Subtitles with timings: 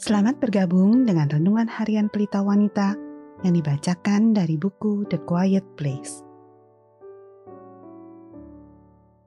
[0.00, 2.96] Selamat bergabung dengan Renungan Harian Pelita Wanita
[3.44, 6.24] yang dibacakan dari buku The Quiet Place.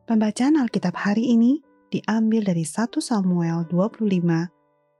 [0.09, 1.61] Pembacaan Alkitab hari ini
[1.93, 4.01] diambil dari 1 Samuel 25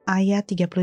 [0.05, 0.77] ayat 32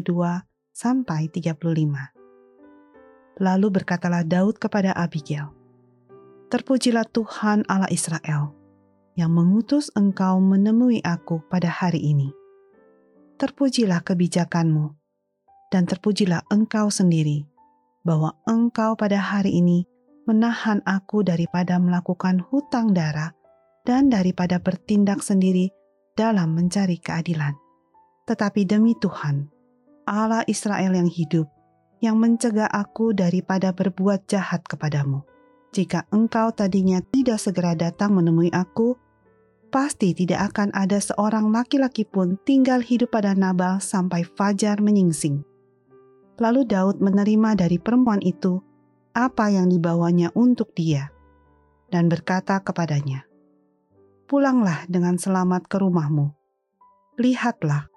[0.75, 3.39] sampai 35.
[3.39, 5.55] Lalu berkatalah Daud kepada Abigail,
[6.51, 8.59] Terpujilah Tuhan Allah Israel
[9.15, 12.40] yang mengutus engkau menemui aku pada hari ini
[13.41, 14.93] terpujilah kebijakanmu,
[15.73, 17.49] dan terpujilah engkau sendiri,
[18.05, 19.89] bahwa engkau pada hari ini
[20.29, 23.33] menahan aku daripada melakukan hutang darah
[23.89, 25.73] dan daripada bertindak sendiri
[26.13, 27.57] dalam mencari keadilan.
[28.29, 29.49] Tetapi demi Tuhan,
[30.05, 31.49] Allah Israel yang hidup,
[32.05, 35.25] yang mencegah aku daripada berbuat jahat kepadamu.
[35.73, 39.01] Jika engkau tadinya tidak segera datang menemui aku,
[39.71, 45.47] pasti tidak akan ada seorang laki-laki pun tinggal hidup pada Nabal sampai fajar menyingsing.
[46.43, 48.59] Lalu Daud menerima dari perempuan itu
[49.15, 51.11] apa yang dibawanya untuk dia,
[51.91, 53.27] dan berkata kepadanya,
[54.31, 56.31] Pulanglah dengan selamat ke rumahmu.
[57.19, 57.91] Lihatlah,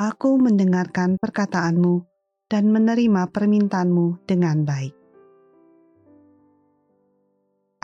[0.00, 2.00] aku mendengarkan perkataanmu
[2.48, 4.95] dan menerima permintaanmu dengan baik.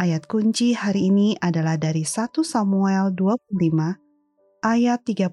[0.02, 3.54] Ayat kunci hari ini adalah dari 1 Samuel 25
[4.66, 5.30] ayat 33.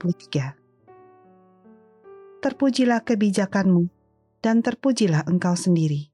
[2.37, 3.89] Terpujilah kebijakanmu
[4.45, 6.13] dan terpujilah engkau sendiri,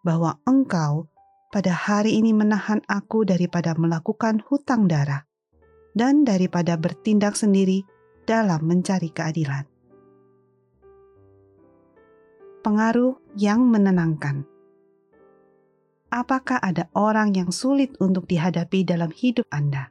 [0.00, 1.12] bahwa engkau
[1.52, 5.28] pada hari ini menahan aku daripada melakukan hutang darah
[5.92, 7.84] dan daripada bertindak sendiri
[8.24, 9.68] dalam mencari keadilan.
[12.64, 14.53] Pengaruh yang menenangkan
[16.14, 19.90] apakah ada orang yang sulit untuk dihadapi dalam hidup Anda?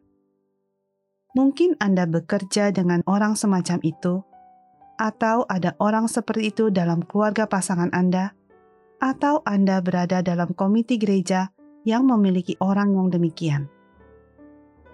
[1.35, 4.23] Mungkin Anda bekerja dengan orang semacam itu,
[4.95, 8.31] atau ada orang seperti itu dalam keluarga pasangan Anda,
[9.03, 11.51] atau Anda berada dalam komite gereja
[11.83, 13.67] yang memiliki orang yang demikian.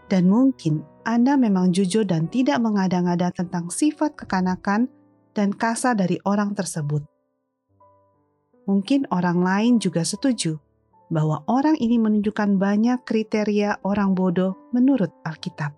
[0.09, 4.89] Dan mungkin Anda memang jujur dan tidak mengada-ngada tentang sifat kekanakan
[5.37, 7.05] dan kasar dari orang tersebut.
[8.65, 10.57] Mungkin orang lain juga setuju
[11.09, 15.73] bahwa orang ini menunjukkan banyak kriteria orang bodoh menurut Alkitab.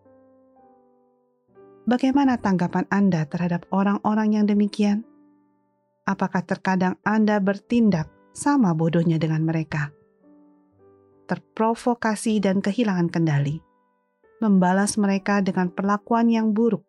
[1.88, 5.02] Bagaimana tanggapan Anda terhadap orang-orang yang demikian?
[6.06, 9.90] Apakah terkadang Anda bertindak sama bodohnya dengan mereka?
[11.26, 13.64] Terprovokasi dan kehilangan kendali,
[14.44, 16.84] membalas mereka dengan perlakuan yang buruk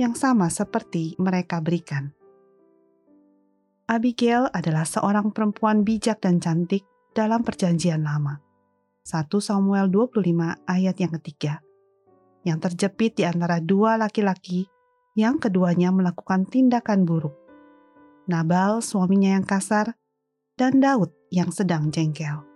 [0.00, 2.16] yang sama seperti mereka berikan.
[3.90, 8.38] Abigail adalah seorang perempuan bijak dan cantik dalam perjanjian lama.
[9.04, 11.54] 1 Samuel 25 ayat yang ketiga.
[12.46, 14.70] Yang terjepit di antara dua laki-laki
[15.18, 17.34] yang keduanya melakukan tindakan buruk.
[18.30, 19.98] Nabal suaminya yang kasar
[20.54, 22.46] dan Daud yang sedang jengkel.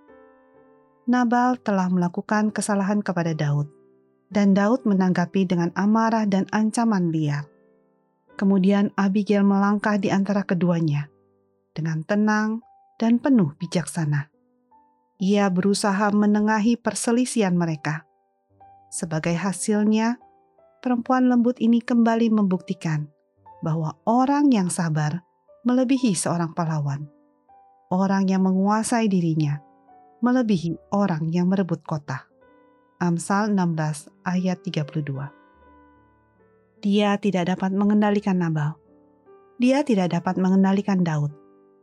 [1.05, 3.69] Nabal telah melakukan kesalahan kepada Daud,
[4.33, 7.45] dan Daud menanggapi dengan amarah dan ancaman liar.
[8.41, 11.07] Kemudian Abigail melangkah di antara keduanya
[11.77, 12.65] dengan tenang
[12.97, 14.34] dan penuh bijaksana
[15.25, 18.05] ia berusaha menengahi perselisihan mereka.
[18.93, 20.21] Sebagai hasilnya,
[20.85, 23.09] perempuan lembut ini kembali membuktikan
[23.65, 25.25] bahwa orang yang sabar
[25.65, 27.09] melebihi seorang pahlawan.
[27.89, 29.65] Orang yang menguasai dirinya
[30.21, 32.29] melebihi orang yang merebut kota.
[33.01, 35.05] Amsal 16 ayat 32.
[36.85, 38.77] Dia tidak dapat mengendalikan Nabal.
[39.57, 41.33] Dia tidak dapat mengendalikan Daud.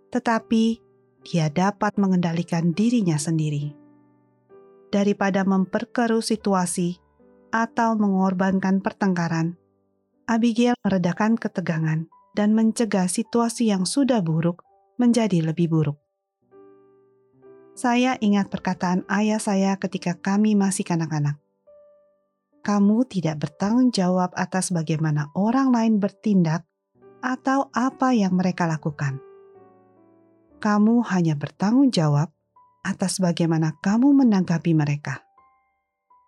[0.10, 0.91] Tetapi
[1.22, 3.74] dia dapat mengendalikan dirinya sendiri.
[4.92, 7.00] Daripada memperkeruh situasi
[7.54, 9.56] atau mengorbankan pertengkaran,
[10.28, 14.64] Abigail meredakan ketegangan dan mencegah situasi yang sudah buruk
[15.00, 15.98] menjadi lebih buruk.
[17.72, 21.40] Saya ingat perkataan ayah saya ketika kami masih kanak-kanak.
[22.62, 26.68] Kamu tidak bertanggung jawab atas bagaimana orang lain bertindak
[27.24, 29.31] atau apa yang mereka lakukan
[30.62, 32.30] kamu hanya bertanggung jawab
[32.86, 35.26] atas bagaimana kamu menanggapi mereka.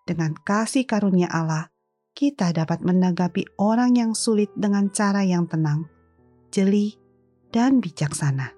[0.02, 1.70] Dengan kasih karunia Allah,
[2.14, 5.86] kita dapat menanggapi orang yang sulit dengan cara yang tenang,
[6.50, 6.98] jeli,
[7.54, 8.50] dan bijaksana.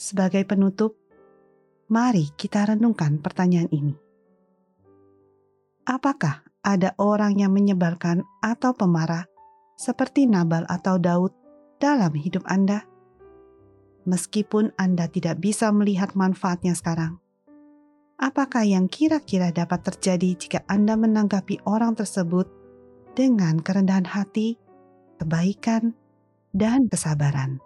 [0.00, 0.96] Sebagai penutup,
[1.92, 3.94] mari kita renungkan pertanyaan ini.
[5.86, 9.28] Apakah ada orang yang menyebalkan atau pemarah
[9.78, 11.41] seperti Nabal atau Daud
[11.82, 12.86] dalam hidup Anda,
[14.06, 17.18] meskipun Anda tidak bisa melihat manfaatnya sekarang.
[18.22, 22.46] Apakah yang kira-kira dapat terjadi jika Anda menanggapi orang tersebut
[23.18, 24.54] dengan kerendahan hati,
[25.18, 25.98] kebaikan,
[26.54, 27.58] dan kesabaran.